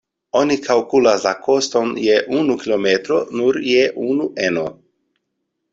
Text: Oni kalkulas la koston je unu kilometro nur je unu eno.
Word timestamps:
Oni 0.37 0.55
kalkulas 0.67 1.25
la 1.27 1.33
koston 1.49 1.91
je 2.05 2.15
unu 2.39 2.57
kilometro 2.65 3.21
nur 3.39 3.61
je 3.75 3.87
unu 4.09 4.31
eno. 4.49 4.67